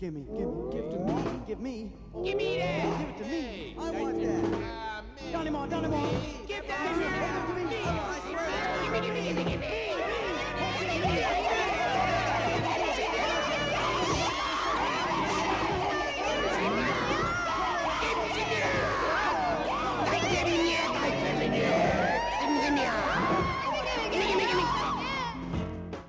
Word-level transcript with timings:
Give 0.00 0.14
me, 0.14 0.22
give 0.30 0.46
me, 0.46 0.70
give 0.70 0.90
to 0.90 0.98
me, 0.98 1.40
give 1.48 1.60
me. 1.60 1.92
Give 2.24 2.36
me 2.36 2.58
that. 2.58 2.98
Give 3.00 3.08
it 3.08 3.18
to 3.18 3.24
me. 3.24 3.40
Hey, 3.40 3.74
I 3.78 3.90
want 3.90 4.22
that. 4.22 4.42
Man. 4.48 5.32
Donnie 5.32 5.50
Moore, 5.50 5.66
Donnie 5.66 5.88
Moore. 5.88 6.10
Give 6.46 6.46
Give 6.46 6.68
that. 6.68 6.96
me, 6.96 7.04
give 7.04 7.64
it 7.64 7.70
to 7.70 7.76
me. 7.76 7.82
I 7.84 8.20
swear. 8.30 8.82
Give 8.82 8.92
me, 8.92 8.98
give 9.00 9.14
me, 9.14 9.22
give 9.22 9.36
me, 9.36 9.44
give 9.50 9.60
me. 9.60 10.88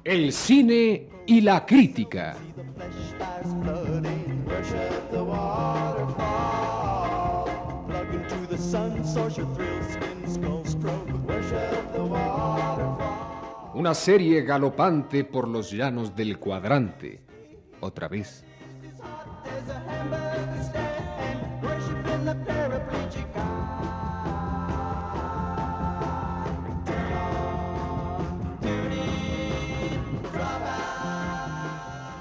El 0.03 0.31
cine 0.31 1.07
y 1.27 1.41
la 1.41 1.65
crítica. 1.65 2.35
Una 13.79 13.93
serie 13.93 14.41
galopante 14.41 15.23
por 15.23 15.47
los 15.47 15.71
llanos 15.71 16.13
del 16.13 16.37
cuadrante. 16.37 17.21
Otra 17.79 18.09
vez. 18.09 18.43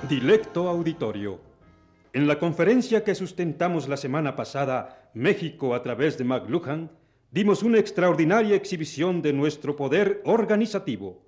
Dilecto 0.09 0.69
auditorio. 0.69 1.41
En 2.13 2.29
la 2.29 2.39
conferencia 2.39 3.03
que 3.03 3.17
sustentamos 3.17 3.89
la 3.89 3.97
semana 3.97 4.37
pasada, 4.37 5.11
México 5.13 5.75
a 5.75 5.83
través 5.83 6.17
de 6.19 6.23
McLuhan, 6.23 6.93
dimos 7.33 7.65
una 7.65 7.81
extraordinaria 7.81 8.55
exhibición 8.55 9.23
de 9.23 9.33
nuestro 9.33 9.75
poder 9.75 10.23
organizativo. 10.25 11.28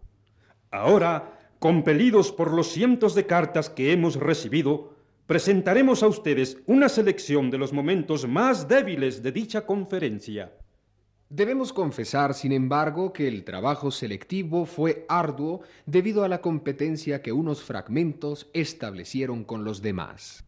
Ahora, 0.70 1.38
compelidos 1.58 2.30
por 2.32 2.52
los 2.52 2.68
cientos 2.68 3.14
de 3.14 3.26
cartas 3.26 3.68
que 3.68 3.92
hemos 3.92 4.16
recibido, 4.16 4.94
presentaremos 5.26 6.02
a 6.02 6.08
ustedes 6.08 6.58
una 6.66 6.88
selección 6.88 7.50
de 7.50 7.58
los 7.58 7.72
momentos 7.72 8.26
más 8.26 8.68
débiles 8.68 9.22
de 9.22 9.32
dicha 9.32 9.66
conferencia. 9.66 10.52
Debemos 11.28 11.72
confesar, 11.72 12.34
sin 12.34 12.50
embargo, 12.50 13.12
que 13.12 13.28
el 13.28 13.44
trabajo 13.44 13.92
selectivo 13.92 14.66
fue 14.66 15.06
arduo 15.08 15.60
debido 15.86 16.24
a 16.24 16.28
la 16.28 16.41
competencia 16.41 17.22
que 17.22 17.30
unos 17.30 17.62
fragmentos 17.62 18.50
establecieron 18.52 19.44
con 19.44 19.62
los 19.62 19.82
demás. 19.82 20.44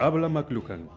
Habla 0.00 0.30
McLuhan. 0.30 0.88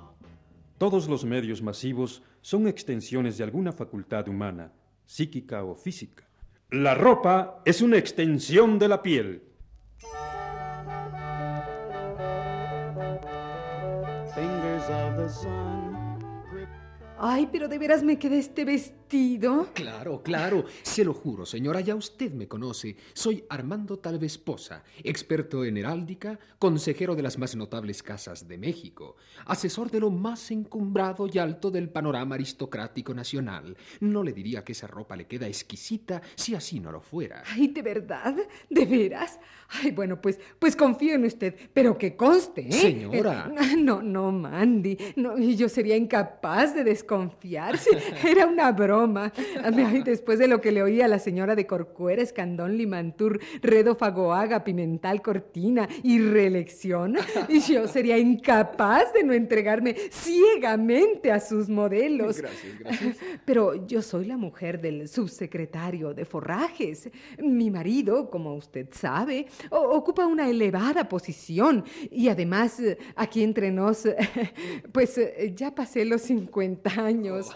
Todos 0.78 1.10
los 1.10 1.26
medios 1.26 1.62
masivos 1.62 2.24
son 2.40 2.70
extensiones 2.70 3.38
de 3.38 3.44
alguna 3.44 3.74
facultad 3.74 4.30
humana, 4.30 4.72
psíquica 5.06 5.62
o 5.66 5.76
física. 5.76 6.24
La 6.70 6.96
ropa 6.96 7.62
es 7.66 7.82
una 7.82 7.98
extensión 7.98 8.80
de 8.80 8.88
la 8.88 9.02
piel. 9.02 9.44
Ay, 17.20 17.50
pero 17.52 17.68
de 17.68 17.78
veras 17.78 18.04
me 18.04 18.18
quedé 18.18 18.40
este 18.40 18.64
vestido. 18.64 19.03
Claro, 19.76 20.24
claro, 20.24 20.66
se 20.82 21.06
lo 21.06 21.14
juro, 21.14 21.46
señora, 21.46 21.82
ya 21.82 21.94
usted 21.94 22.32
me 22.34 22.48
conoce. 22.48 22.96
Soy 23.14 23.44
Armando 23.48 24.00
Talvesposa, 24.00 24.84
experto 25.04 25.64
en 25.64 25.78
heráldica, 25.78 26.40
consejero 26.58 27.16
de 27.16 27.22
las 27.22 27.38
más 27.38 27.56
notables 27.56 28.02
casas 28.02 28.48
de 28.48 28.58
México, 28.58 29.16
asesor 29.46 29.92
de 29.92 30.00
lo 30.00 30.10
más 30.10 30.50
encumbrado 30.50 31.30
y 31.32 31.38
alto 31.38 31.70
del 31.70 31.90
panorama 31.90 32.34
aristocrático 32.34 33.14
nacional. 33.14 33.78
No 34.00 34.24
le 34.24 34.34
diría 34.34 34.64
que 34.64 34.72
esa 34.72 34.88
ropa 34.88 35.16
le 35.16 35.28
queda 35.28 35.46
exquisita 35.48 36.20
si 36.34 36.56
así 36.56 36.80
no 36.80 36.92
lo 36.92 37.00
fuera. 37.00 37.44
Ay, 37.46 37.68
¿de 37.68 37.84
verdad? 37.84 38.36
¿De 38.68 38.86
veras? 38.86 39.40
Ay, 39.70 39.92
bueno, 39.92 40.20
pues, 40.20 40.40
pues 40.58 40.76
confío 40.76 41.14
en 41.14 41.26
usted, 41.26 41.56
pero 41.72 42.00
que 42.00 42.16
conste, 42.16 42.68
¿eh? 42.68 42.72
Señora. 42.72 43.52
Eh, 43.62 43.76
no, 43.78 44.02
no, 44.02 44.32
Mandy. 44.32 44.98
No, 45.16 45.38
yo 45.38 45.70
sería 45.70 45.96
incapaz 45.96 46.74
de 46.74 46.84
desconfiar. 46.84 47.80
Era 48.26 48.48
una 48.48 48.72
broma. 48.72 49.03
Ay, 49.64 50.02
después 50.04 50.40
de 50.40 50.48
lo 50.48 50.62
que 50.62 50.72
le 50.72 50.82
oí 50.82 51.02
a 51.02 51.08
la 51.08 51.20
señora 51.20 51.56
de 51.56 51.68
Corcuera, 51.68 52.22
Escandón, 52.22 52.78
Limantur, 52.78 53.40
Redo, 53.62 53.96
Fagoaga, 53.96 54.64
Pimental, 54.64 55.22
Cortina 55.22 55.88
y 56.04 56.20
reelección, 56.20 57.18
y 57.50 57.60
yo 57.60 57.88
sería 57.88 58.18
incapaz 58.18 59.14
de 59.14 59.24
no 59.24 59.34
entregarme 59.34 59.96
ciegamente 60.10 61.32
a 61.32 61.40
sus 61.40 61.70
modelos. 61.70 62.38
Gracias, 62.38 62.80
gracias. 62.80 63.18
Pero 63.46 63.86
yo 63.86 64.02
soy 64.02 64.26
la 64.26 64.38
mujer 64.38 64.80
del 64.80 65.08
subsecretario 65.08 66.14
de 66.14 66.26
Forrajes. 66.26 67.10
Mi 67.40 67.70
marido, 67.70 68.30
como 68.30 68.56
usted 68.56 68.88
sabe, 68.92 69.48
ocupa 69.70 70.26
una 70.26 70.50
elevada 70.50 71.10
posición 71.10 71.84
y 72.10 72.30
además, 72.30 72.82
aquí 73.16 73.44
entre 73.44 73.72
nos, 73.72 74.08
pues 74.92 75.18
eh, 75.18 75.54
ya 75.56 75.74
pasé 75.74 76.06
los 76.06 76.22
50 76.22 76.90
años. 77.02 77.52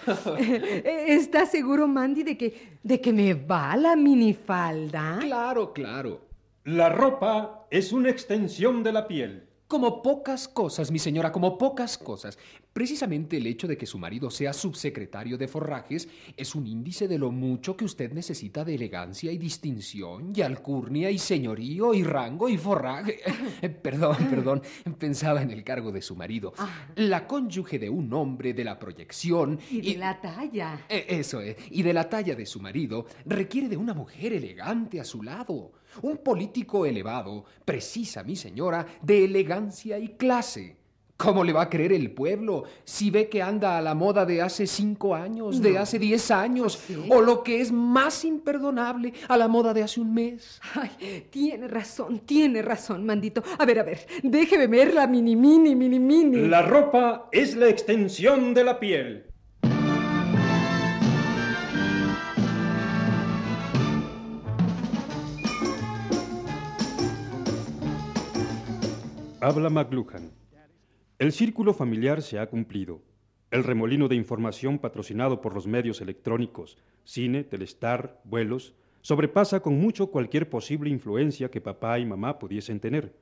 ¿Está 0.84 1.37
seguro, 1.46 1.88
Mandy, 1.88 2.24
de 2.24 2.38
que, 2.38 2.80
de 2.84 3.00
que 3.00 3.14
me 3.14 3.34
va 3.34 3.76
la 3.76 3.96
minifalda? 3.96 5.20
Claro, 5.22 5.74
claro. 5.74 6.22
La 6.64 6.90
ropa 6.90 7.66
es 7.70 7.94
una 7.94 8.10
extensión 8.10 8.84
de 8.84 8.92
la 8.92 9.08
piel. 9.08 9.48
Como 9.68 10.02
pocas 10.02 10.48
cosas, 10.48 10.92
mi 10.92 11.00
señora, 11.00 11.32
como 11.32 11.58
pocas 11.58 11.98
cosas. 11.98 12.38
Precisamente 12.78 13.38
el 13.38 13.48
hecho 13.48 13.68
de 13.68 13.76
que 13.76 13.88
su 13.88 13.98
marido 13.98 14.30
sea 14.30 14.54
subsecretario 14.54 15.36
de 15.36 15.48
forrajes 15.48 16.08
es 16.38 16.54
un 16.54 16.68
índice 16.68 17.08
de 17.08 17.18
lo 17.18 17.32
mucho 17.32 17.76
que 17.76 17.86
usted 17.86 18.14
necesita 18.14 18.64
de 18.64 18.76
elegancia 18.76 19.32
y 19.32 19.40
distinción, 19.40 20.32
y 20.36 20.44
alcurnia 20.44 21.10
y 21.10 21.18
señorío 21.18 21.96
y 21.96 22.04
rango 22.04 22.48
y 22.48 22.56
forraje. 22.56 23.18
Eh, 23.64 23.70
perdón, 23.82 24.18
perdón, 24.30 24.62
pensaba 25.00 25.42
en 25.42 25.50
el 25.50 25.64
cargo 25.64 25.92
de 25.92 26.04
su 26.04 26.16
marido. 26.16 26.54
La 26.98 27.26
cónyuge 27.26 27.80
de 27.80 27.90
un 27.90 28.14
hombre 28.14 28.54
de 28.54 28.64
la 28.64 28.78
proyección 28.78 29.60
Y 29.72 29.94
de 29.94 29.98
la 29.98 30.22
talla. 30.22 30.86
eh, 30.88 31.04
Eso 31.10 31.42
es. 31.42 31.56
Y 31.72 31.82
de 31.82 31.94
la 31.94 32.08
talla 32.08 32.36
de 32.36 32.46
su 32.46 32.60
marido, 32.60 33.08
requiere 33.26 33.70
de 33.70 33.78
una 33.78 33.96
mujer 33.96 34.34
elegante 34.34 35.00
a 35.00 35.04
su 35.04 35.24
lado. 35.24 35.72
Un 36.04 36.18
político 36.18 36.86
elevado 36.86 37.44
precisa, 37.66 38.24
mi 38.24 38.36
señora, 38.36 38.86
de 39.02 39.26
elegancia 39.26 39.98
y 39.98 40.10
clase. 40.10 40.78
¿Cómo 41.18 41.44
le 41.44 41.52
va 41.52 41.64
a 41.64 41.70
creer 41.70 41.94
el 41.94 42.12
pueblo 42.12 42.66
si 42.84 43.10
ve 43.10 43.28
que 43.28 43.42
anda 43.42 43.80
a 43.80 43.82
la 43.82 43.96
moda 43.96 44.24
de 44.24 44.40
hace 44.40 44.68
cinco 44.68 45.16
años, 45.16 45.64
de 45.64 45.80
hace 45.80 45.98
diez 45.98 46.30
años, 46.30 46.80
o 47.10 47.22
lo 47.22 47.42
que 47.42 47.60
es 47.60 47.72
más 47.72 48.24
imperdonable, 48.24 49.14
a 49.28 49.36
la 49.36 49.48
moda 49.48 49.74
de 49.74 49.82
hace 49.82 50.00
un 50.00 50.14
mes? 50.14 50.62
Ay, 50.76 51.26
tiene 51.32 51.68
razón, 51.68 52.20
tiene 52.20 52.62
razón, 52.62 53.04
Mandito. 53.04 53.42
A 53.58 53.66
ver, 53.66 53.80
a 53.80 53.84
ver, 53.84 54.06
déjeme 54.22 54.68
ver 54.68 54.94
la 54.94 55.08
mini, 55.08 55.36
mini, 55.36 55.76
mini, 55.76 56.00
mini. 56.00 56.48
La 56.48 56.62
ropa 56.62 57.30
es 57.32 57.56
la 57.56 57.68
extensión 57.68 58.54
de 58.54 58.64
la 58.64 58.80
piel. 58.80 59.26
Habla 69.42 69.70
McLuhan. 69.72 70.47
El 71.20 71.32
círculo 71.32 71.74
familiar 71.74 72.22
se 72.22 72.38
ha 72.38 72.48
cumplido. 72.48 73.02
El 73.50 73.64
remolino 73.64 74.08
de 74.08 74.16
información 74.16 74.78
patrocinado 74.78 75.42
por 75.42 75.56
los 75.56 75.66
medios 75.66 76.00
electrónicos, 76.00 76.78
cine, 77.06 77.44
telestar, 77.44 78.22
vuelos, 78.24 78.76
sobrepasa 79.02 79.62
con 79.62 79.80
mucho 79.80 80.12
cualquier 80.12 80.48
posible 80.48 80.92
influencia 80.92 81.50
que 81.50 81.60
papá 81.60 81.98
y 81.98 82.06
mamá 82.06 82.38
pudiesen 82.38 82.80
tener. 82.80 83.16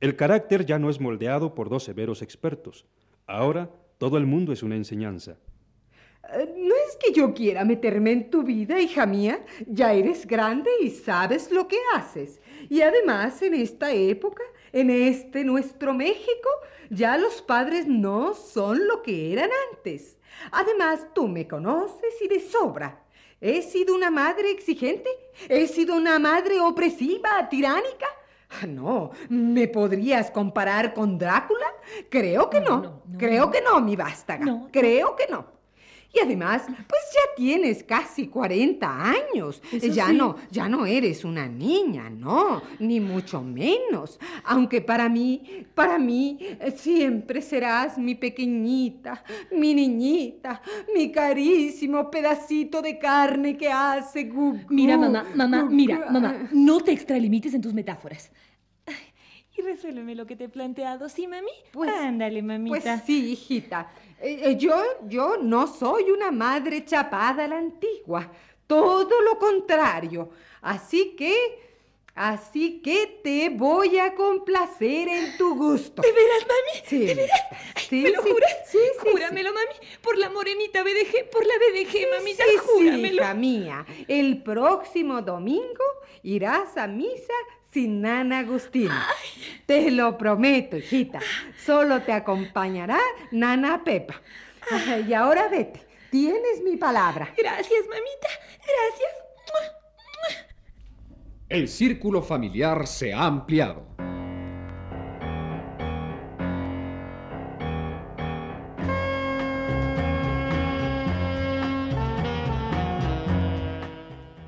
El 0.00 0.16
carácter 0.16 0.66
ya 0.66 0.78
no 0.78 0.90
es 0.90 1.00
moldeado 1.00 1.54
por 1.54 1.70
dos 1.70 1.84
severos 1.84 2.20
expertos. 2.20 2.84
Ahora 3.26 3.70
todo 3.96 4.18
el 4.18 4.26
mundo 4.26 4.52
es 4.52 4.62
una 4.62 4.76
enseñanza. 4.76 5.38
Eh, 6.34 6.54
No 6.58 6.74
es 6.88 6.96
que 6.96 7.14
yo 7.14 7.32
quiera 7.32 7.64
meterme 7.64 8.12
en 8.12 8.30
tu 8.30 8.42
vida, 8.42 8.78
hija 8.82 9.06
mía. 9.06 9.46
Ya 9.66 9.94
eres 9.94 10.26
grande 10.26 10.70
y 10.82 10.90
sabes 10.90 11.50
lo 11.50 11.66
que 11.68 11.78
haces. 11.94 12.38
Y 12.68 12.82
además, 12.82 13.40
en 13.40 13.54
esta 13.54 13.94
época, 13.94 14.42
en 14.72 14.90
este 14.90 15.44
nuestro 15.44 15.94
México, 15.94 16.48
ya 16.90 17.16
los 17.16 17.42
padres 17.42 17.86
no 17.86 18.34
son 18.34 18.86
lo 18.86 19.02
que 19.02 19.32
eran 19.32 19.50
antes. 19.72 20.16
Además, 20.52 21.06
tú 21.14 21.28
me 21.28 21.46
conoces 21.46 22.14
y 22.20 22.28
de 22.28 22.40
sobra. 22.40 23.02
¿He 23.40 23.62
sido 23.62 23.94
una 23.94 24.10
madre 24.10 24.50
exigente? 24.50 25.08
¿He 25.48 25.66
sido 25.66 25.96
una 25.96 26.18
madre 26.18 26.60
opresiva, 26.60 27.48
tiránica? 27.48 28.06
Ah, 28.50 28.66
No, 28.66 29.12
¿me 29.28 29.68
podrías 29.68 30.30
comparar 30.30 30.92
con 30.92 31.16
Drácula? 31.16 31.66
Creo 32.10 32.50
que 32.50 32.60
no. 32.60 32.80
no, 32.82 33.02
no, 33.06 33.18
Creo 33.18 33.50
que 33.50 33.62
no, 33.62 33.80
mi 33.80 33.96
vástaga. 33.96 34.44
Creo 34.70 35.16
que 35.16 35.26
no. 35.30 35.59
Y 36.12 36.18
además, 36.18 36.64
pues 36.66 37.00
ya 37.14 37.20
tienes 37.36 37.84
casi 37.84 38.26
40 38.26 39.10
años. 39.10 39.62
Eso 39.72 39.86
ya 39.86 40.08
sí. 40.08 40.16
no, 40.16 40.34
ya 40.50 40.68
no 40.68 40.84
eres 40.84 41.24
una 41.24 41.46
niña, 41.46 42.10
no, 42.10 42.62
ni 42.80 42.98
mucho 42.98 43.42
menos. 43.42 44.18
Aunque 44.44 44.80
para 44.80 45.08
mí, 45.08 45.66
para 45.72 45.98
mí 46.00 46.38
eh, 46.40 46.72
siempre 46.76 47.40
serás 47.40 47.96
mi 47.96 48.16
pequeñita, 48.16 49.22
mi 49.52 49.72
niñita, 49.72 50.60
mi 50.92 51.12
carísimo 51.12 52.10
pedacito 52.10 52.82
de 52.82 52.98
carne 52.98 53.56
que 53.56 53.70
hace 53.70 54.24
gu, 54.24 54.58
Mira, 54.68 54.96
gu, 54.96 55.02
mamá, 55.02 55.26
mamá, 55.36 55.62
gu, 55.62 55.70
mira, 55.70 55.96
gu. 56.06 56.12
mamá, 56.12 56.48
no 56.52 56.80
te 56.80 56.90
extralimites 56.90 57.54
en 57.54 57.60
tus 57.60 57.72
metáforas. 57.72 58.32
Y 59.56 59.62
resuélveme 59.62 60.14
lo 60.14 60.26
que 60.26 60.36
te 60.36 60.44
he 60.44 60.48
planteado, 60.48 61.08
¿sí, 61.08 61.26
mami? 61.26 61.50
Pues- 61.72 61.90
Ándale, 61.90 62.40
mamita. 62.42 62.78
Pues 62.80 63.02
sí, 63.04 63.32
hijita. 63.32 63.90
Eh, 64.20 64.40
eh, 64.50 64.56
yo, 64.56 64.74
yo 65.06 65.36
no 65.38 65.66
soy 65.66 66.10
una 66.10 66.30
madre 66.30 66.84
chapada 66.84 67.44
a 67.44 67.48
la 67.48 67.58
antigua. 67.58 68.30
Todo 68.66 69.20
lo 69.22 69.38
contrario. 69.38 70.30
Así 70.62 71.16
que, 71.16 71.34
así 72.14 72.80
que 72.82 73.20
te 73.24 73.48
voy 73.48 73.98
a 73.98 74.14
complacer 74.14 75.08
en 75.08 75.36
tu 75.38 75.54
gusto. 75.56 76.02
¿De 76.02 76.12
veras, 76.12 76.46
mami? 76.46 76.86
Sí. 76.86 77.06
¿De 77.06 77.14
veras? 77.14 77.40
Ay, 77.74 77.82
Sí, 77.88 78.02
¿Me 78.02 78.10
lo 78.10 78.22
sí, 78.22 78.30
juras? 78.30 78.50
sí, 78.70 78.78
sí, 79.02 79.08
Júramelo, 79.10 79.50
mami. 79.52 79.74
Por 80.00 80.16
la 80.16 80.30
morenita 80.30 80.82
BDG, 80.84 81.28
por 81.30 81.44
la 81.44 81.54
BDG, 81.54 82.08
mamita, 82.16 82.44
Sí, 82.44 82.50
sí, 82.52 82.58
júramelo. 82.66 83.22
hija 83.22 83.34
mía. 83.34 83.86
El 84.06 84.42
próximo 84.44 85.22
domingo 85.22 85.82
irás 86.22 86.76
a 86.76 86.86
misa 86.86 87.32
sin 87.72 88.00
Nana 88.00 88.40
Agustina. 88.40 89.06
Te 89.66 89.90
lo 89.90 90.18
prometo, 90.18 90.76
hijita. 90.76 91.20
Solo 91.64 92.02
te 92.02 92.12
acompañará 92.12 92.98
Nana 93.30 93.82
Pepa. 93.84 94.20
Ay, 94.70 95.06
Y 95.08 95.14
ahora 95.14 95.48
vete. 95.48 95.86
Tienes 96.10 96.60
mi 96.64 96.76
palabra. 96.76 97.32
Gracias, 97.36 97.86
mamita. 97.88 98.28
Gracias. 98.58 99.10
El 101.48 101.68
círculo 101.68 102.22
familiar 102.22 102.86
se 102.86 103.12
ha 103.12 103.24
ampliado. 103.24 103.86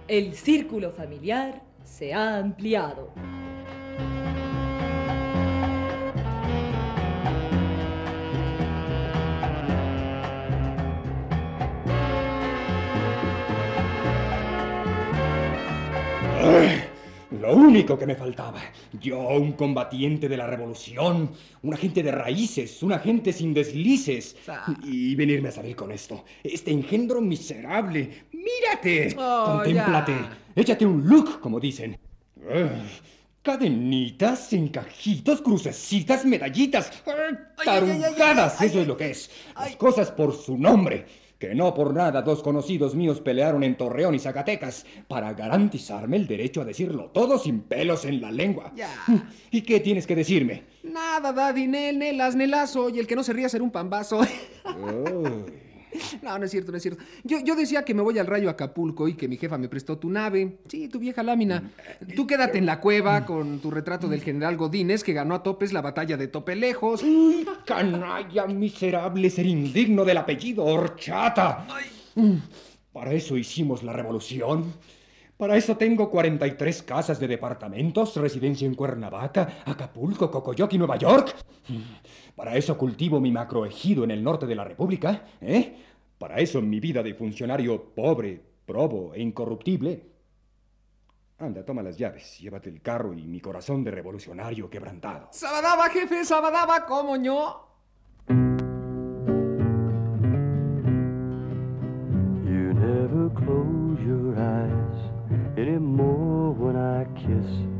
El 0.08 0.34
círculo 0.34 0.90
familiar 0.90 1.62
se 1.84 2.12
ha 2.12 2.38
ampliado. 2.38 3.12
Lo 17.42 17.56
único 17.56 17.98
que 17.98 18.06
me 18.06 18.14
faltaba. 18.14 18.60
Yo, 19.00 19.18
un 19.18 19.54
combatiente 19.54 20.28
de 20.28 20.36
la 20.36 20.46
revolución, 20.46 21.32
un 21.62 21.74
agente 21.74 22.00
de 22.00 22.12
raíces, 22.12 22.80
un 22.84 22.92
agente 22.92 23.32
sin 23.32 23.52
deslices. 23.52 24.36
Y 24.84 25.16
venirme 25.16 25.48
a 25.48 25.52
salir 25.52 25.74
con 25.74 25.90
esto. 25.90 26.24
Este 26.44 26.70
engendro 26.70 27.20
miserable. 27.20 28.26
¡Mírate! 28.32 29.16
Oh, 29.18 29.54
Contémplate. 29.56 30.14
Échate 30.54 30.86
un 30.86 31.04
look, 31.04 31.40
como 31.40 31.58
dicen. 31.58 31.98
Ugh. 32.36 32.70
Cadenitas, 33.42 34.52
encajitos, 34.52 35.42
crucecitas, 35.42 36.24
medallitas. 36.24 36.92
Tarugadas, 37.64 38.62
eso 38.62 38.82
es 38.82 38.86
lo 38.86 38.96
que 38.96 39.10
es. 39.10 39.28
Las 39.56 39.74
cosas 39.74 40.12
por 40.12 40.32
su 40.32 40.56
nombre. 40.56 41.06
Que 41.42 41.56
no 41.56 41.74
por 41.74 41.92
nada 41.92 42.22
dos 42.22 42.40
conocidos 42.40 42.94
míos 42.94 43.20
pelearon 43.20 43.64
en 43.64 43.76
Torreón 43.76 44.14
y 44.14 44.20
Zacatecas 44.20 44.86
para 45.08 45.32
garantizarme 45.32 46.16
el 46.16 46.28
derecho 46.28 46.60
a 46.60 46.64
decirlo 46.64 47.10
todo 47.12 47.36
sin 47.36 47.62
pelos 47.62 48.04
en 48.04 48.20
la 48.20 48.30
lengua. 48.30 48.72
Ya. 48.76 48.88
¿Y 49.50 49.62
qué 49.62 49.80
tienes 49.80 50.06
que 50.06 50.14
decirme? 50.14 50.62
Nada, 50.84 51.32
Daddy, 51.32 51.66
nel, 51.66 51.98
nelas, 51.98 52.36
nelazo, 52.36 52.90
y 52.90 53.00
el 53.00 53.08
que 53.08 53.16
no 53.16 53.24
se 53.24 53.32
ría 53.32 53.48
será 53.48 53.64
un 53.64 53.72
pambazo. 53.72 54.20
No, 56.22 56.38
no 56.38 56.44
es 56.44 56.50
cierto, 56.50 56.70
no 56.70 56.76
es 56.76 56.82
cierto. 56.82 57.02
Yo, 57.24 57.38
yo 57.40 57.54
decía 57.56 57.84
que 57.84 57.94
me 57.94 58.02
voy 58.02 58.18
al 58.18 58.26
rayo 58.26 58.48
Acapulco 58.48 59.08
y 59.08 59.14
que 59.14 59.28
mi 59.28 59.36
jefa 59.36 59.58
me 59.58 59.68
prestó 59.68 59.98
tu 59.98 60.10
nave. 60.10 60.58
Sí, 60.68 60.88
tu 60.88 60.98
vieja 60.98 61.22
lámina. 61.22 61.70
Tú 62.14 62.26
quédate 62.26 62.58
en 62.58 62.66
la 62.66 62.80
cueva 62.80 63.24
con 63.24 63.58
tu 63.60 63.70
retrato 63.70 64.08
del 64.08 64.22
general 64.22 64.56
Godínez 64.56 65.02
que 65.04 65.12
ganó 65.12 65.34
a 65.34 65.42
topes 65.42 65.72
la 65.72 65.80
batalla 65.82 66.16
de 66.16 66.28
Topelejos. 66.28 67.02
¡Uy, 67.02 67.46
canalla 67.66 68.46
miserable, 68.46 69.30
ser 69.30 69.46
indigno 69.46 70.04
del 70.04 70.18
apellido 70.18 70.64
Horchata! 70.64 71.66
Mm, 72.14 72.36
Para 72.92 73.12
eso 73.12 73.36
hicimos 73.36 73.82
la 73.82 73.92
revolución. 73.92 74.72
Para 75.36 75.56
eso 75.56 75.76
tengo 75.76 76.08
43 76.08 76.82
casas 76.82 77.18
de 77.18 77.26
departamentos, 77.26 78.14
residencia 78.16 78.64
en 78.64 78.74
Cuernavaca, 78.76 79.62
Acapulco, 79.64 80.30
Cocoyoc 80.30 80.72
y 80.72 80.78
Nueva 80.78 80.96
York. 80.96 81.34
Para 82.34 82.56
eso 82.56 82.78
cultivo 82.78 83.20
mi 83.20 83.30
macroejido 83.30 84.04
en 84.04 84.10
el 84.10 84.22
norte 84.22 84.46
de 84.46 84.54
la 84.54 84.64
República, 84.64 85.24
¿eh? 85.40 85.76
Para 86.18 86.38
eso 86.38 86.62
mi 86.62 86.80
vida 86.80 87.02
de 87.02 87.14
funcionario 87.14 87.94
pobre, 87.94 88.40
probo 88.64 89.12
e 89.14 89.20
incorruptible. 89.20 90.06
Anda, 91.38 91.64
toma 91.64 91.82
las 91.82 91.98
llaves, 91.98 92.38
llévate 92.38 92.70
el 92.70 92.80
carro 92.80 93.12
y 93.12 93.26
mi 93.26 93.40
corazón 93.40 93.82
de 93.82 93.90
revolucionario 93.90 94.70
quebrantado. 94.70 95.28
Sabadaba, 95.32 95.90
jefe, 95.90 96.24
sabadaba, 96.24 96.86
como 96.86 97.16
yo. 97.16 97.68
You 102.44 102.72
never 102.74 103.28
close 103.34 104.00
your 104.06 104.36
eyes 104.38 105.58
anymore 105.58 106.54
when 106.56 106.76
I 106.76 107.04
kiss 107.16 107.71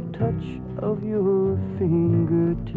the 0.00 0.18
touch 0.18 0.46
of 0.78 1.02
your 1.02 1.58
fingertips. 1.76 2.76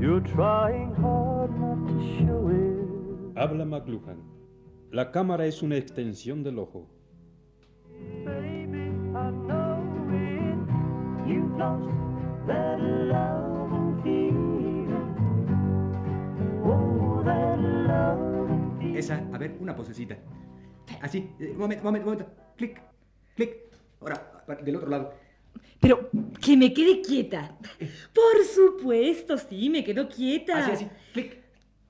You're 0.00 0.26
trying 0.34 0.92
hard 0.96 1.50
not 1.60 1.78
to 1.88 1.96
show 2.18 2.48
it. 2.48 3.38
Habla 3.38 3.64
McLuhan. 3.64 4.18
La 4.90 5.12
cámara 5.12 5.46
es 5.46 5.62
una 5.62 5.76
extensión 5.76 6.42
del 6.42 6.58
ojo. 6.58 6.88
Baby, 8.24 8.90
I 9.14 9.30
know 9.46 9.78
it. 10.10 11.28
You've 11.28 11.56
lost 11.56 11.94
that 12.48 12.80
love 12.80 13.72
and 13.72 14.02
feeling. 14.02 14.90
Oh, 16.64 17.22
that 17.24 17.58
love 17.60 18.50
and 18.50 18.78
feeling. 18.78 18.96
Esa, 18.96 19.24
a 19.32 19.38
ver, 19.38 19.56
una 19.60 19.76
posecita. 19.76 20.16
Así, 21.00 21.30
eh, 21.38 21.54
momento, 21.56 21.84
momento, 21.84 22.06
momento. 22.06 22.26
Clic, 22.56 22.80
clic. 23.34 23.56
Ahora, 24.00 24.44
del 24.62 24.76
otro 24.76 24.88
lado. 24.90 25.14
Pero 25.80 26.10
que 26.40 26.56
me 26.56 26.72
quede 26.72 27.00
quieta. 27.02 27.56
Por 28.12 28.44
supuesto, 28.44 29.36
sí, 29.38 29.68
me 29.70 29.84
quedo 29.84 30.08
quieta. 30.08 30.58
Así, 30.58 30.70
así, 30.72 30.88
clic. 31.12 31.42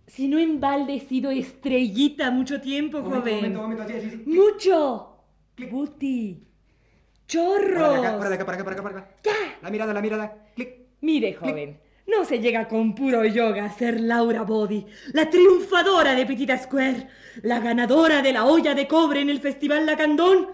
Si 0.07 0.29
no 0.29 0.39
he 0.39 0.43
embaldecido 0.43 1.31
estrellita 1.31 2.31
mucho 2.31 2.61
tiempo, 2.61 2.99
Momento, 3.01 3.21
joven. 3.21 3.37
momento, 3.37 3.63
momento, 3.63 3.83
así, 3.85 3.93
así, 3.95 4.09
clic. 4.11 4.27
¡Mucho! 4.27 5.17
Clic. 5.55 5.71
¡Buti! 5.71 6.35
Para 6.35 7.27
¡Chorros! 7.27 8.01
de 8.01 8.07
acá, 8.07 8.19
para 8.19 8.35
acá, 8.35 8.45
para 8.45 8.57
acá, 8.57 8.65
para 8.65 8.75
acá, 8.75 8.83
para 8.83 8.99
acá. 8.99 9.17
¡Ya! 9.25 9.59
La 9.63 9.71
mirada, 9.71 9.95
la 9.95 10.03
mirada. 10.03 10.47
Clic. 10.55 10.71
Mire, 11.01 11.35
joven, 11.35 11.79
no 12.07 12.25
se 12.25 12.39
llega 12.39 12.67
con 12.69 12.95
puro 12.95 13.25
yoga 13.25 13.65
a 13.67 13.73
ser 13.73 14.01
Laura 14.01 14.43
Body, 14.43 14.87
la 15.13 15.29
triunfadora 15.31 16.15
de 16.15 16.27
Petita 16.27 16.57
Square, 16.59 17.09
la 17.43 17.61
ganadora 17.61 18.23
de 18.23 18.33
la 18.33 18.45
olla 18.47 18.75
de 18.75 18.87
cobre 18.89 19.21
en 19.21 19.31
el 19.31 19.41
Festival 19.41 19.85
Lacandón. 19.87 20.49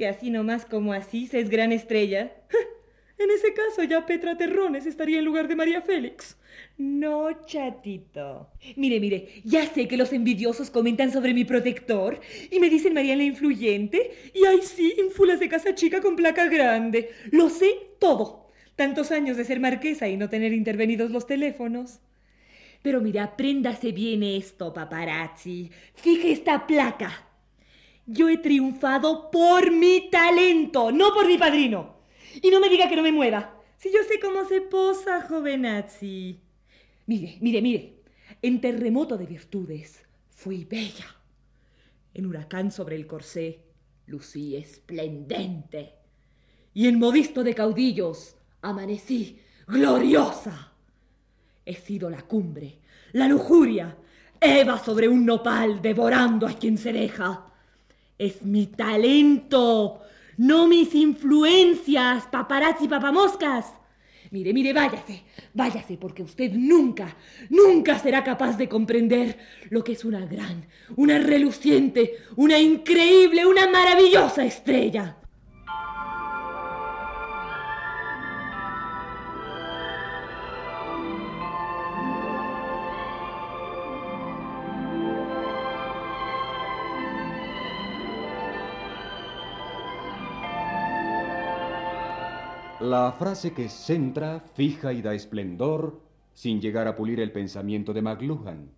Que 0.00 0.08
así 0.08 0.30
nomás 0.30 0.64
como 0.64 0.94
así 0.94 1.26
se 1.26 1.40
es 1.40 1.50
gran 1.50 1.72
estrella. 1.72 2.32
En 3.18 3.30
ese 3.30 3.52
caso 3.52 3.84
ya 3.84 4.06
Petra 4.06 4.38
Terrones 4.38 4.86
estaría 4.86 5.18
en 5.18 5.26
lugar 5.26 5.46
de 5.46 5.54
María 5.54 5.82
Félix. 5.82 6.38
No, 6.78 7.44
chatito. 7.44 8.48
Mire, 8.76 8.98
mire, 8.98 9.42
ya 9.44 9.66
sé 9.66 9.86
que 9.86 9.98
los 9.98 10.14
envidiosos 10.14 10.70
comentan 10.70 11.12
sobre 11.12 11.34
mi 11.34 11.44
protector 11.44 12.18
y 12.50 12.58
me 12.60 12.70
dicen 12.70 12.94
María 12.94 13.14
la 13.14 13.24
influyente 13.24 14.10
y 14.32 14.46
ay 14.46 14.60
sí, 14.62 14.94
infulas 14.98 15.38
de 15.38 15.50
casa 15.50 15.74
chica 15.74 16.00
con 16.00 16.16
placa 16.16 16.46
grande. 16.46 17.10
Lo 17.30 17.50
sé 17.50 17.70
todo. 17.98 18.48
Tantos 18.76 19.10
años 19.10 19.36
de 19.36 19.44
ser 19.44 19.60
marquesa 19.60 20.08
y 20.08 20.16
no 20.16 20.30
tener 20.30 20.54
intervenidos 20.54 21.10
los 21.10 21.26
teléfonos. 21.26 22.00
Pero 22.80 23.02
mira, 23.02 23.24
apréndase 23.24 23.92
bien 23.92 24.22
esto, 24.22 24.72
paparazzi. 24.72 25.70
Fije 25.92 26.32
esta 26.32 26.66
placa. 26.66 27.29
Yo 28.12 28.28
he 28.28 28.38
triunfado 28.38 29.30
por 29.30 29.70
mi 29.70 30.10
talento, 30.10 30.90
no 30.90 31.14
por 31.14 31.28
mi 31.28 31.38
padrino. 31.38 32.00
Y 32.42 32.50
no 32.50 32.58
me 32.58 32.68
diga 32.68 32.88
que 32.88 32.96
no 32.96 33.02
me 33.02 33.12
mueva. 33.12 33.56
Si 33.76 33.92
yo 33.92 34.00
sé 34.02 34.18
cómo 34.18 34.44
se 34.46 34.60
posa, 34.62 35.22
jovenazzi. 35.22 36.40
Mire, 37.06 37.38
mire, 37.40 37.62
mire. 37.62 38.02
En 38.42 38.60
terremoto 38.60 39.16
de 39.16 39.26
virtudes 39.26 40.02
fui 40.28 40.64
bella. 40.64 41.06
En 42.12 42.26
huracán 42.26 42.72
sobre 42.72 42.96
el 42.96 43.06
corsé, 43.06 43.60
lucí 44.06 44.56
esplendente. 44.56 45.94
Y 46.74 46.88
en 46.88 46.98
modisto 46.98 47.44
de 47.44 47.54
caudillos 47.54 48.36
amanecí 48.60 49.38
gloriosa. 49.68 50.72
He 51.64 51.76
sido 51.76 52.10
la 52.10 52.22
cumbre, 52.22 52.80
la 53.12 53.28
lujuria, 53.28 53.96
Eva 54.40 54.82
sobre 54.82 55.06
un 55.06 55.24
nopal 55.24 55.80
devorando 55.80 56.48
a 56.48 56.54
quien 56.54 56.76
se 56.76 56.92
deja. 56.92 57.49
Es 58.20 58.42
mi 58.42 58.66
talento, 58.66 60.02
no 60.36 60.66
mis 60.66 60.94
influencias, 60.94 62.26
paparazzi 62.26 62.86
papamoscas. 62.86 63.72
Mire, 64.30 64.52
mire, 64.52 64.74
váyase, 64.74 65.22
váyase, 65.54 65.96
porque 65.96 66.22
usted 66.22 66.52
nunca, 66.52 67.16
nunca 67.48 67.98
será 67.98 68.22
capaz 68.22 68.58
de 68.58 68.68
comprender 68.68 69.38
lo 69.70 69.82
que 69.82 69.92
es 69.92 70.04
una 70.04 70.26
gran, 70.26 70.66
una 70.96 71.18
reluciente, 71.18 72.16
una 72.36 72.58
increíble, 72.58 73.46
una 73.46 73.70
maravillosa 73.70 74.44
estrella. 74.44 75.16
La 92.90 93.12
frase 93.12 93.52
que 93.52 93.68
centra, 93.68 94.40
fija 94.40 94.92
y 94.92 95.00
da 95.00 95.14
esplendor 95.14 96.00
sin 96.34 96.60
llegar 96.60 96.88
a 96.88 96.96
pulir 96.96 97.20
el 97.20 97.30
pensamiento 97.30 97.92
de 97.92 98.02
McLuhan. 98.02 98.72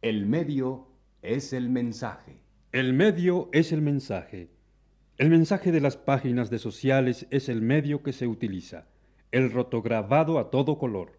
El 0.00 0.26
medio 0.26 0.86
es 1.22 1.52
el 1.52 1.68
mensaje. 1.68 2.40
El 2.70 2.92
medio 2.92 3.48
es 3.52 3.72
el 3.72 3.82
mensaje. 3.82 4.48
El 5.16 5.30
mensaje 5.30 5.72
de 5.72 5.80
las 5.80 5.96
páginas 5.96 6.50
de 6.50 6.60
sociales 6.60 7.26
es 7.30 7.48
el 7.48 7.60
medio 7.60 8.04
que 8.04 8.12
se 8.12 8.28
utiliza. 8.28 8.86
El 9.32 9.50
rotograbado 9.50 10.38
a 10.38 10.50
todo 10.50 10.78
color. 10.78 11.17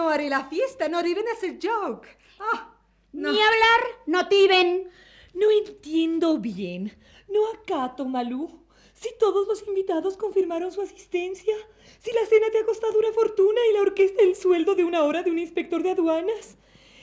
No, 0.00 0.08
no, 0.08 0.08
no. 0.08 0.08
No 0.08 0.10
haré 0.10 0.28
la 0.28 0.44
fiesta, 0.44 0.86
even 0.86 1.24
as 1.28 1.44
a 1.44 1.58
joke. 1.60 2.08
Ah, 2.38 2.74
no. 3.12 3.32
Ni 3.32 3.40
hablar, 3.40 3.80
no 4.06 4.28
tiben. 4.28 4.90
No 5.34 5.50
entiendo 5.50 6.38
bien, 6.38 6.98
no 7.28 7.40
acato, 7.52 8.04
Malú. 8.04 8.64
Si 8.94 9.08
todos 9.18 9.46
los 9.46 9.66
invitados 9.66 10.16
confirmaron 10.16 10.72
su 10.72 10.82
asistencia, 10.82 11.54
si 12.00 12.12
la 12.12 12.26
cena 12.26 12.50
te 12.50 12.58
ha 12.58 12.64
costado 12.66 12.98
una 12.98 13.12
fortuna 13.12 13.60
y 13.70 13.72
la 13.74 13.82
orquesta 13.82 14.22
el 14.22 14.36
sueldo 14.36 14.74
de 14.74 14.84
una 14.84 15.04
hora 15.04 15.22
de 15.22 15.30
un 15.30 15.38
inspector 15.38 15.82
de 15.82 15.90
aduanas. 15.90 16.56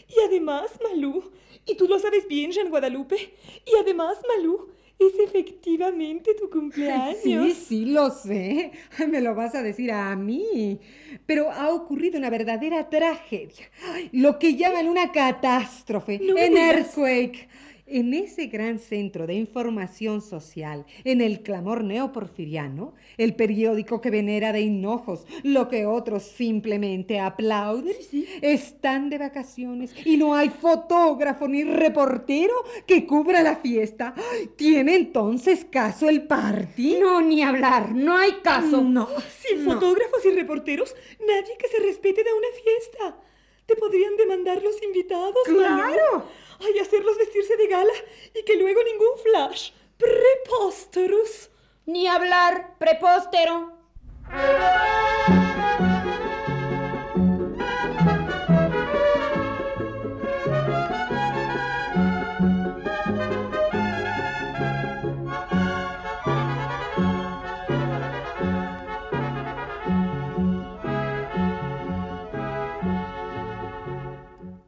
Y 0.08 0.20
además, 0.22 0.72
Malú, 0.84 1.32
y 1.66 1.76
tú 1.76 1.88
lo 1.88 2.00
sabes 2.00 2.28
bien, 2.28 2.52
Jean 2.52 2.70
Guadalupe, 2.70 3.36
y 3.66 3.76
además, 3.78 4.20
Malú, 4.28 4.70
es 5.00 5.14
efectivamente 5.20 6.34
tu 6.34 6.50
cumpleaños. 6.50 7.18
Sí, 7.22 7.54
sí, 7.54 7.86
lo 7.86 8.10
sé. 8.10 8.72
Me 9.08 9.22
lo 9.22 9.36
vas 9.36 9.54
a 9.56 9.62
decir 9.62 9.92
a 9.92 10.16
mí. 10.16 10.80
Pero 11.26 11.52
ha 11.52 11.74
ocurrido 11.74 12.18
una 12.18 12.30
verdadera 12.30 12.90
tragedia. 12.90 13.70
Lo 14.12 14.40
que 14.40 14.56
llaman 14.56 14.88
una 14.88 15.12
catástrofe. 15.12 16.20
No 16.20 16.38
en. 16.38 16.58
Earthquake. 16.58 17.48
En 17.90 18.14
ese 18.14 18.48
gran 18.48 18.80
centro 18.80 19.26
de 19.28 19.36
información 19.36 20.22
social, 20.22 20.86
en 21.06 21.22
el 21.22 21.42
clamor 21.42 21.86
neoporfiriano, 21.86 22.94
el 23.18 23.34
periódico 23.34 24.02
que 24.02 24.10
venera 24.10 24.52
de 24.52 24.60
hinojos 24.60 25.26
lo 25.44 25.70
que 25.70 25.86
otros 25.86 26.24
simplemente 26.24 27.22
aplauden, 27.22 27.96
están 28.42 29.10
de 29.10 29.20
vacaciones 29.20 29.94
y 30.06 30.18
no 30.18 30.36
hay 30.36 30.50
fotógrafo 30.50 31.48
ni 31.48 31.64
reportero 31.64 32.54
que 32.86 33.08
cubra 33.08 33.42
la 33.42 33.56
fiesta. 33.56 34.14
¿Tiene 34.58 34.96
entonces 34.96 35.64
caso 35.64 36.10
el 36.10 36.28
party? 36.28 36.98
No, 37.00 37.22
ni 37.22 37.42
hablar, 37.42 37.96
no 37.96 38.18
hay 38.18 38.34
caso. 38.44 38.82
No. 38.82 39.08
Sin 39.40 39.64
no. 39.64 39.74
fotógrafos 39.74 40.26
y 40.26 40.32
reporteros, 40.32 40.94
nadie 41.26 41.56
que 41.58 41.70
se 41.70 41.80
respete 41.80 42.22
da 42.22 42.32
una 42.36 42.64
fiesta. 42.64 43.24
Te 43.66 43.76
podrían 43.78 44.18
demandar 44.18 44.62
los 44.62 44.82
invitados. 44.84 45.36
¡Claro! 45.46 46.26
Ay, 46.60 46.80
hacerlos 46.80 47.18
vestirse 47.18 47.56
de 47.58 47.68
gala 47.68 47.94
y 48.34 48.44
que 48.44 48.56
luego 48.56 48.82
ningún 48.84 49.18
flash. 49.24 49.72
Preposterus. 49.98 51.50
Ni 51.86 52.08
hablar, 52.08 52.78
prepóstero. 52.78 53.78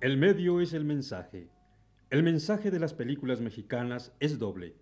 El 0.01 0.17
medio 0.17 0.59
es 0.61 0.73
el 0.73 0.85
mensaje. 0.85 1.49
El 2.09 2.23
mensaje 2.23 2.71
de 2.71 2.79
las 2.79 2.95
películas 2.95 3.39
mexicanas 3.39 4.15
es 4.19 4.39
doble. 4.39 4.73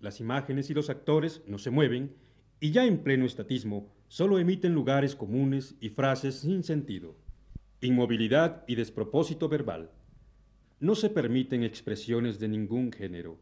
Las 0.00 0.20
imágenes 0.20 0.68
y 0.68 0.74
los 0.74 0.90
actores 0.90 1.42
no 1.46 1.56
se 1.56 1.70
mueven 1.70 2.14
y 2.60 2.72
ya 2.72 2.84
en 2.84 2.98
pleno 2.98 3.24
estatismo 3.24 3.90
solo 4.08 4.38
emiten 4.38 4.74
lugares 4.74 5.16
comunes 5.16 5.76
y 5.80 5.88
frases 5.88 6.40
sin 6.40 6.62
sentido. 6.62 7.16
Inmovilidad 7.80 8.64
y 8.66 8.74
despropósito 8.74 9.48
verbal. 9.48 9.92
No 10.78 10.94
se 10.94 11.08
permiten 11.08 11.62
expresiones 11.62 12.38
de 12.38 12.48
ningún 12.48 12.92
género. 12.92 13.38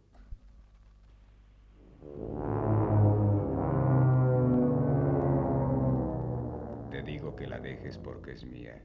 Te 6.93 7.03
digo 7.03 7.35
que 7.35 7.49
la 7.49 7.59
dejes 7.59 7.99
porque 7.99 8.35
es 8.35 8.45
mía. 8.45 8.85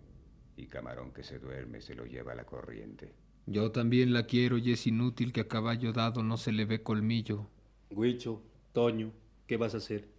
Y 0.56 0.66
camarón 0.66 1.14
que 1.14 1.22
se 1.22 1.38
duerme 1.38 1.80
se 1.80 1.94
lo 1.94 2.06
lleva 2.08 2.34
la 2.34 2.46
corriente. 2.46 3.27
Yo 3.50 3.72
también 3.72 4.12
la 4.12 4.26
quiero 4.26 4.58
y 4.58 4.74
es 4.74 4.88
inútil 4.88 5.32
que 5.32 5.40
a 5.40 5.48
caballo 5.48 5.94
dado 5.94 6.22
no 6.22 6.36
se 6.36 6.52
le 6.52 6.66
ve 6.66 6.84
colmillo. 6.84 7.48
Huicho, 7.90 8.42
Toño, 8.74 9.14
¿qué 9.48 9.56
vas 9.56 9.74
a 9.74 9.78
hacer? 9.78 10.10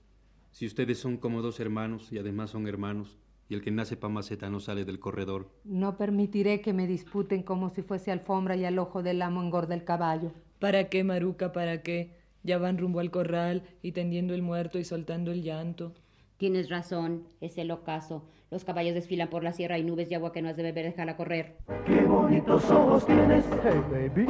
Si 0.51 0.65
ustedes 0.65 0.99
son 0.99 1.19
como 1.19 1.43
dos 1.43 1.61
hermanos 1.61 2.11
y 2.11 2.17
además 2.17 2.49
son 2.53 2.67
hermanos, 2.67 3.19
y 3.51 3.55
el 3.55 3.61
que 3.61 3.71
nace 3.71 3.99
pa' 3.99 4.09
maceta 4.09 4.49
no 4.49 4.61
sale 4.61 4.87
del 4.87 4.99
corredor. 4.99 5.51
No 5.65 5.99
permitiré 5.99 6.63
que 6.63 6.73
me 6.73 6.87
disputen 6.87 7.43
como 7.43 7.69
si 7.69 7.83
fuese 7.83 8.11
alfombra 8.13 8.57
y 8.57 8.65
al 8.65 8.79
ojo 8.79 9.03
del 9.03 9.21
amo 9.21 9.43
engorda 9.43 9.75
el 9.75 9.85
caballo. 9.85 10.33
¿Para 10.59 10.89
qué, 10.89 11.05
Maruca? 11.05 11.53
¿Para 11.53 11.83
qué? 11.83 12.17
Ya 12.45 12.57
van 12.57 12.79
rumbo 12.79 13.01
al 13.01 13.11
corral 13.11 13.63
y 13.83 13.93
tendiendo 13.93 14.33
el 14.33 14.41
muerto 14.41 14.79
y 14.79 14.85
soltando 14.85 15.33
el 15.33 15.43
llanto. 15.43 15.93
Tienes 16.39 16.71
razón, 16.71 17.25
es 17.41 17.59
el 17.59 17.73
ocaso. 17.73 18.23
Los 18.53 18.65
caballos 18.65 18.95
desfilan 18.95 19.29
por 19.29 19.43
la 19.43 19.53
sierra 19.53 19.77
y 19.77 19.83
nubes 19.83 20.09
de 20.09 20.15
agua 20.15 20.33
que 20.33 20.41
no 20.41 20.49
has 20.49 20.57
de 20.57 20.63
beber, 20.63 20.85
déjala 20.85 21.17
correr. 21.17 21.57
Qué 21.85 22.01
bonitos 22.03 22.71
ojos 22.71 23.05
tienes, 23.05 23.45
hey 23.65 23.83
baby. 23.91 24.29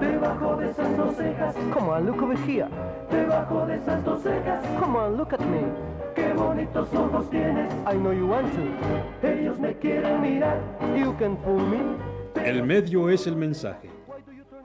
Debajo 0.00 0.56
de 0.56 0.70
esas 0.70 0.96
dos 0.96 1.14
cejas, 1.14 1.54
come 1.74 1.90
on, 1.90 2.06
look 2.06 2.22
over 2.22 2.38
here. 2.48 2.68
Debajo 3.10 3.66
de 3.66 3.76
esas 3.76 4.02
dos 4.02 4.22
cejas, 4.22 4.64
come 4.80 4.98
on, 4.98 5.18
look 5.18 5.34
at 5.34 5.40
me. 5.40 5.60
Qué 6.14 6.32
bonitos 6.32 6.88
ojos 6.94 7.28
tienes, 7.28 7.70
I 7.86 7.98
know 7.98 8.14
you 8.14 8.26
want 8.26 8.50
to. 8.54 9.28
Ellos 9.28 9.60
me 9.60 9.74
quieren 9.74 10.22
mirar, 10.22 10.58
you 10.96 11.14
can 11.18 11.36
fool 11.44 11.60
me. 11.60 11.80
El 12.46 12.62
medio 12.62 13.10
es 13.10 13.26
el 13.26 13.36
mensaje. 13.36 13.90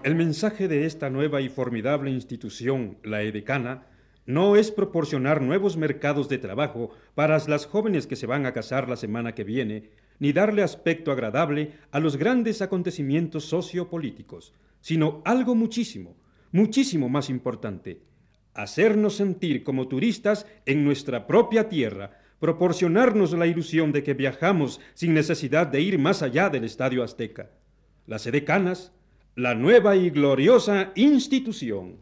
El 0.04 0.16
mensaje 0.16 0.70
de 0.70 0.86
esta 0.86 1.10
nueva 1.10 1.42
y 1.42 1.50
formidable 1.50 2.12
institución, 2.12 2.98
la 3.04 3.24
edecana, 3.24 3.91
no 4.26 4.56
es 4.56 4.72
proporcionar 4.72 5.42
nuevos 5.42 5.78
mercados 5.78 6.30
de 6.30 6.38
trabajo 6.38 6.92
para 7.16 7.38
las 7.48 7.66
jóvenes 7.66 8.08
que 8.08 8.16
se 8.16 8.28
van 8.28 8.46
a 8.46 8.54
casar 8.54 8.88
la 8.88 8.96
semana 8.96 9.34
que 9.34 9.44
viene, 9.44 9.90
ni 10.20 10.34
darle 10.34 10.62
aspecto 10.62 11.12
agradable 11.12 11.74
a 11.92 12.00
los 12.00 12.18
grandes 12.18 12.62
acontecimientos 12.62 13.46
sociopolíticos, 13.46 14.54
sino 14.80 15.22
algo 15.26 15.56
muchísimo, 15.56 16.16
muchísimo 16.52 17.10
más 17.10 17.30
importante, 17.30 18.02
hacernos 18.54 19.16
sentir 19.16 19.64
como 19.64 19.88
turistas 19.88 20.46
en 20.66 20.84
nuestra 20.86 21.26
propia 21.26 21.70
tierra, 21.70 22.20
proporcionarnos 22.40 23.34
la 23.34 23.48
ilusión 23.48 23.92
de 23.92 24.04
que 24.04 24.14
viajamos 24.14 24.80
sin 24.94 25.14
necesidad 25.14 25.68
de 25.68 25.82
ir 25.82 26.00
más 26.00 26.22
allá 26.22 26.50
del 26.50 26.64
Estadio 26.64 27.04
Azteca. 27.04 27.50
Las 28.08 28.26
edecanas, 28.28 28.92
la 29.36 29.56
nueva 29.56 29.96
y 29.96 30.10
gloriosa 30.10 30.92
institución. 30.96 31.98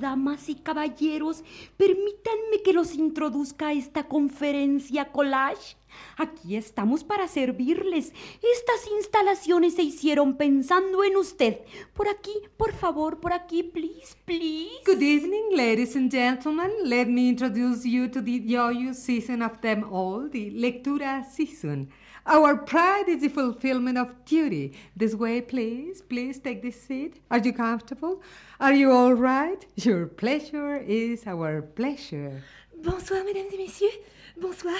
Damas 0.00 0.48
y 0.48 0.54
caballeros. 0.56 1.44
Permítanme 1.76 2.62
que 2.64 2.72
los 2.72 2.94
introduzca 2.94 3.68
a 3.68 3.72
esta 3.72 4.08
conferencia 4.08 5.10
collage. 5.12 5.76
Aquí 6.16 6.56
estamos 6.56 7.04
para 7.04 7.28
servirles. 7.28 8.12
Estas 8.42 8.92
instalaciones 8.96 9.74
se 9.74 9.82
hicieron 9.82 10.36
pensando 10.36 11.02
en 11.04 11.16
usted. 11.16 11.60
Por 11.94 12.08
aquí, 12.08 12.32
por 12.56 12.72
favor, 12.72 13.20
por 13.20 13.32
aquí, 13.32 13.62
please, 13.62 14.16
please. 14.24 14.82
Good 14.84 15.02
evening, 15.02 15.56
ladies 15.56 15.96
and 15.96 16.10
gentlemen. 16.10 16.70
Let 16.84 17.06
me 17.06 17.28
introduce 17.28 17.88
you 17.88 18.08
to 18.08 18.22
the 18.22 18.40
joyous 18.40 18.98
season 19.02 19.42
of 19.42 19.60
them 19.60 19.84
all, 19.84 20.28
the 20.30 20.50
lectura 20.50 21.24
season. 21.24 21.90
Our 22.30 22.56
pride 22.56 23.08
is 23.08 23.22
the 23.22 23.28
fulfillment 23.28 23.96
of 23.96 24.26
duty. 24.26 24.74
This 24.94 25.14
way, 25.14 25.40
please. 25.40 26.02
Please 26.02 26.38
take 26.38 26.60
this 26.60 26.78
seat. 26.78 27.20
Are 27.30 27.38
you 27.38 27.54
comfortable? 27.54 28.20
Are 28.60 28.74
you 28.74 28.92
all 28.92 29.14
right? 29.14 29.64
Your 29.76 30.04
pleasure 30.04 30.76
is 30.76 31.26
our 31.26 31.62
pleasure. 31.62 32.42
Bonsoir, 32.82 33.24
mesdames 33.24 33.48
et 33.54 33.56
messieurs. 33.56 33.98
Bonsoir. 34.38 34.76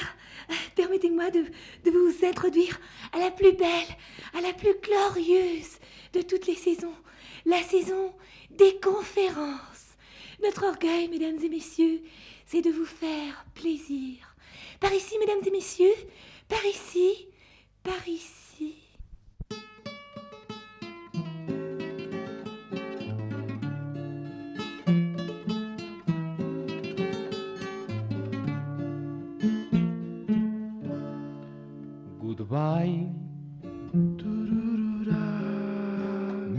Permettez-moi 0.77 1.31
de, 1.31 1.47
de, 1.85 1.91
vous 1.91 2.23
introduire 2.23 2.79
à 3.15 3.19
la 3.19 3.31
plus 3.31 3.53
belle, 3.53 3.97
à 4.35 4.43
la 4.43 4.53
plus 4.53 4.75
glorieuse 4.83 5.79
de 6.13 6.21
toutes 6.21 6.47
les 6.47 6.55
saisons, 6.55 6.95
la 7.47 7.63
saison 7.63 8.13
des 8.51 8.79
conférences. 8.79 9.97
Notre 10.45 10.67
orgueil, 10.67 11.09
mesdames 11.09 11.39
et 11.43 11.49
messieurs, 11.49 12.03
c'est 12.45 12.61
de 12.61 12.71
vous 12.71 12.85
faire 12.85 13.47
plaisir. 13.55 14.37
Par 14.81 14.93
ici, 14.93 15.17
mesdames 15.19 15.41
et 15.47 15.51
messieurs, 15.51 15.97
par 16.47 16.65
ici, 16.67 17.28
par 17.89 18.07
ici. 18.07 18.75
Goodbye, 32.21 33.09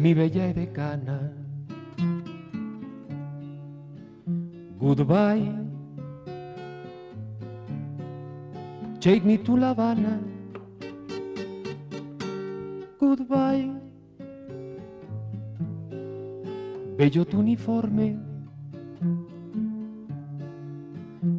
mi 0.01 0.15
bella 0.15 0.53
decana. 0.53 1.19
Goodbye, 4.79 5.45
take 8.99 9.23
me 9.23 9.37
to 9.37 9.55
La. 9.55 10.28
Bello 16.99 17.25
tu 17.25 17.39
uniforme. 17.39 18.17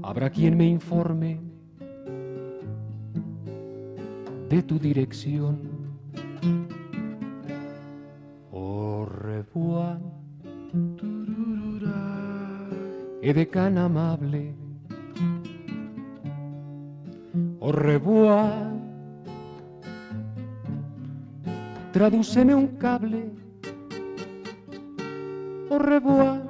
Habrá 0.03 0.31
quien 0.31 0.57
me 0.57 0.67
informe 0.67 1.41
de 4.49 4.63
tu 4.63 4.79
dirección. 4.79 5.59
Au 8.53 9.05
revoir, 9.05 10.01
edecán 13.21 13.77
amable. 13.79 14.55
Au 17.61 17.71
revoir, 17.71 18.70
tradúceme 21.93 22.55
un 22.55 22.67
cable. 22.79 23.31
Au 25.71 25.79
revoir, 25.79 26.43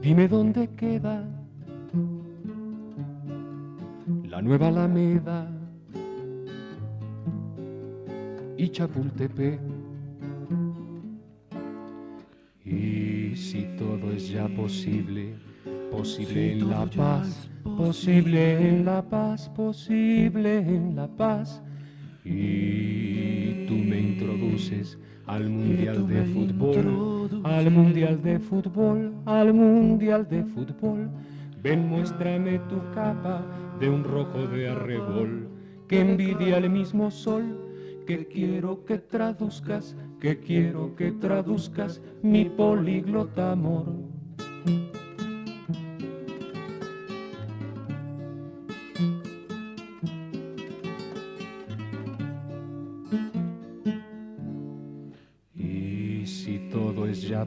dime 0.00 0.28
dónde 0.28 0.68
queda 0.68 1.24
la 4.28 4.42
nueva 4.42 4.68
Alameda 4.68 5.48
y 8.56 8.68
Chapultepec. 8.68 9.60
Y 12.64 13.36
si 13.36 13.62
todo 13.78 14.10
es 14.12 14.28
ya 14.28 14.48
posible, 14.48 15.36
posible 15.90 16.52
en 16.52 16.68
la 16.68 16.86
paz, 16.86 17.48
posible 17.76 18.68
en 18.68 18.84
la 18.84 19.02
paz, 19.02 19.48
posible 19.50 20.58
en 20.58 20.96
la 20.96 21.06
paz. 21.06 21.62
Y 22.24 23.66
tú 23.66 23.74
me 23.74 24.00
introduces 24.00 24.98
al 25.26 25.48
mundial 25.50 26.08
de 26.08 26.24
fútbol, 26.24 27.42
al 27.44 27.70
mundial 27.70 28.22
de 28.22 28.38
fútbol, 28.38 29.12
al 29.26 29.52
mundial 29.52 30.26
de 30.28 30.42
fútbol. 30.44 31.10
Ven, 31.62 31.86
muéstrame 31.88 32.58
tu 32.70 32.76
capa 32.94 33.44
de 33.78 33.88
un 33.88 34.04
rojo 34.04 34.46
de 34.46 34.68
arrebol 34.68 35.48
que 35.88 36.00
envidia 36.00 36.58
el 36.58 36.70
mismo 36.70 37.10
sol. 37.10 37.60
Que 38.06 38.26
quiero 38.26 38.84
que 38.84 38.98
traduzcas, 38.98 39.96
que 40.20 40.38
quiero 40.38 40.94
que 40.94 41.12
traduzcas 41.12 42.02
mi 42.22 42.44
políglota 42.44 43.52
amor. 43.52 43.86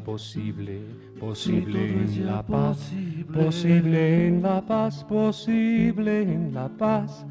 Posible, 0.07 0.79
posible 1.19 1.79
en 1.89 2.25
la 2.25 2.41
paz, 2.41 2.93
posible 3.33 4.27
en 4.27 4.41
la 4.41 4.61
paz, 4.61 5.03
posible 5.03 6.21
en 6.21 6.53
la 6.53 6.69
paz. 6.69 7.25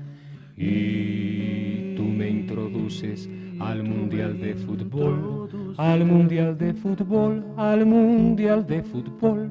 Y 0.58 1.94
tú 1.96 2.02
me 2.02 2.28
introduces 2.28 3.30
al 3.60 3.82
mundial 3.82 4.38
de 4.38 4.54
fútbol, 4.56 5.74
al 5.78 6.04
mundial 6.04 6.58
de 6.58 6.74
fútbol, 6.74 7.42
al 7.56 7.86
mundial 7.86 8.66
de 8.66 8.82
fútbol. 8.82 9.48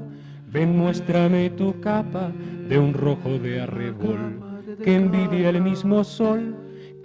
Ven, 0.51 0.77
muéstrame 0.77 1.49
tu 1.49 1.79
capa 1.79 2.31
de 2.69 2.77
un 2.77 2.93
rojo 2.93 3.39
de 3.39 3.61
arrebol 3.61 4.39
que 4.83 4.95
envidia 4.95 5.49
el 5.49 5.61
mismo 5.63 6.03
sol. 6.03 6.55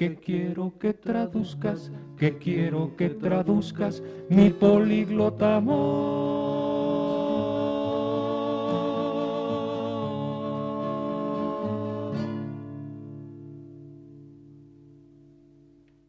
Que 0.01 0.17
quiero 0.17 0.73
que 0.79 0.95
traduzcas, 0.95 1.93
que 2.17 2.39
quiero 2.39 2.97
que 2.97 3.11
traduzcas 3.11 4.03
mi 4.31 4.49
políglota 4.49 5.57
amor. 5.57 6.81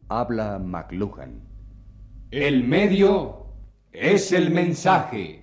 Habla 0.08 0.58
McLuhan. 0.58 1.42
El 2.30 2.64
medio 2.64 3.44
es 3.92 4.32
el 4.32 4.50
mensaje. 4.52 5.42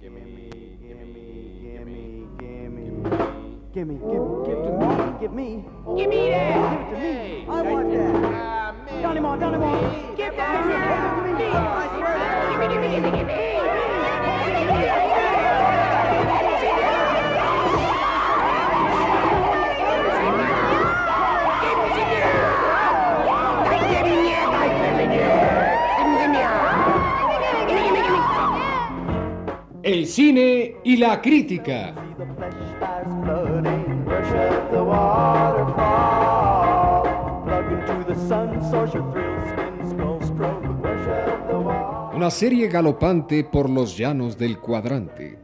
Give 5.19 5.33
me, 5.33 5.65
give 5.97 6.07
me. 6.07 6.29
That. 6.29 6.91
Give 6.91 6.95
it 6.95 6.95
to 6.95 6.97
me. 7.01 7.45
I 7.49 7.61
want 7.61 7.91
that. 7.91 9.01
Donny 9.01 9.19
Moore, 9.19 9.37
Donny 9.37 9.57
Moore. 9.57 10.15
Give 10.15 10.33
that. 10.37 10.63
Give 10.63 11.37
me. 11.37 11.45
I 11.45 11.87
swear. 11.97 12.49
Give 12.51 12.59
me, 12.59 12.65
give 12.69 12.79
me, 12.81 12.87
give 12.89 13.03
me, 13.03 13.11
give 13.17 13.27
me. 13.27 13.49
El 29.83 30.05
cine 30.05 30.75
y 30.83 30.97
la 30.97 31.19
crítica. 31.19 31.93
The 34.29 34.35
flesh 34.35 34.51
starts 34.51 34.69
flooding. 34.69 34.69
Worship 34.69 34.69
the 34.71 34.83
waterfall. 34.83 37.03
Plug 37.43 37.71
into 37.71 38.03
the 38.03 38.15
sun, 38.27 38.61
source 38.69 38.93
your 38.93 39.11
thrill, 39.11 39.39
spin, 39.49 39.89
skull, 39.89 40.21
stroke. 40.21 40.63
Worship 40.83 41.47
the 41.47 41.57
water. 41.59 42.15
Una 42.15 42.29
serie 42.29 42.67
galopante 42.67 43.43
por 43.43 43.67
los 43.69 43.97
llanos 43.97 44.37
del 44.37 44.59
cuadrante. 44.59 45.39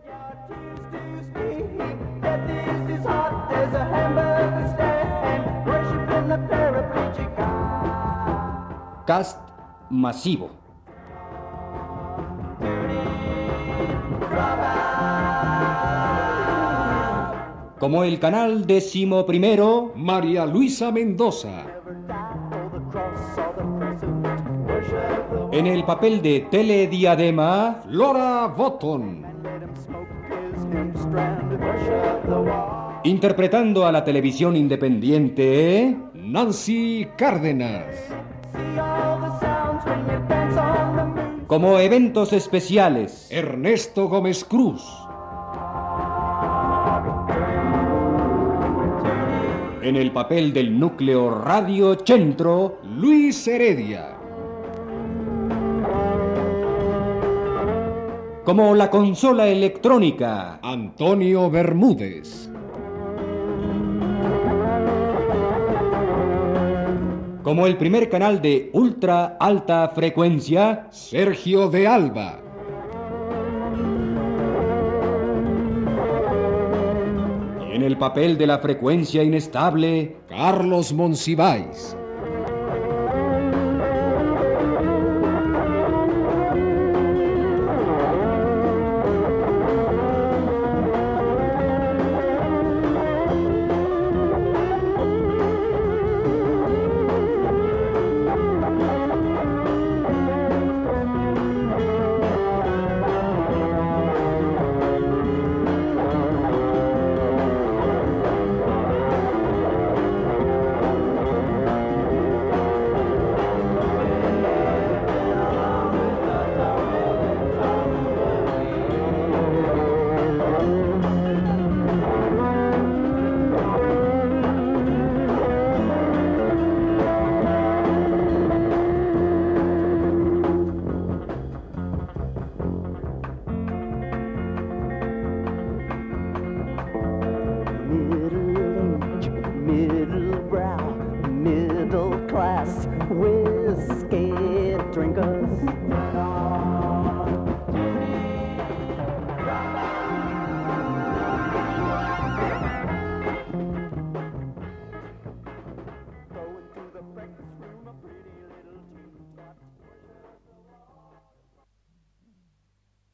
Death 9.07 9.37
is 9.89 10.64
Como 17.85 18.03
el 18.03 18.17
canal 18.17 18.65
décimo 18.65 19.27
primero, 19.27 19.93
María 19.95 20.47
Luisa 20.47 20.91
Mendoza. 20.91 21.67
En 25.51 25.67
el 25.67 25.83
papel 25.83 26.19
de 26.23 26.47
Telediadema, 26.49 27.81
Flora 27.83 28.47
Botton. 28.47 29.23
interpretando 33.03 33.85
a 33.85 33.91
la 33.91 34.03
televisión 34.03 34.55
independiente, 34.55 35.95
Nancy 36.15 37.07
Cárdenas. 37.15 37.85
como 41.45 41.77
eventos 41.77 42.33
especiales, 42.33 43.27
Ernesto 43.29 44.09
Gómez 44.09 44.43
Cruz. 44.43 45.04
En 49.85 49.95
el 49.95 50.11
papel 50.11 50.51
del 50.51 50.79
núcleo 50.79 51.29
Radio 51.29 51.95
Centro, 52.03 52.79
Luis 52.97 53.47
Heredia. 53.47 54.13
como 58.43 58.75
la 58.75 58.91
consola 58.91 59.47
electrónica, 59.47 60.59
Antonio 60.61 61.49
Bermúdez. 61.49 62.51
como 67.41 67.67
el 67.67 67.77
primer 67.77 68.09
canal 68.09 68.41
de 68.41 68.71
ultra 68.73 69.37
alta 69.39 69.89
frecuencia, 69.89 70.87
Sergio 70.89 71.69
de 71.69 71.87
Alba. 71.87 72.44
El 77.85 77.97
papel 77.97 78.37
de 78.37 78.47
la 78.47 78.59
frecuencia 78.59 79.23
inestable, 79.23 80.17
Carlos 80.27 80.91
Monsiváis. 80.91 81.95